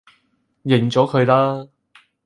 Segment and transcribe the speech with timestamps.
[0.63, 1.67] 認咗佢啦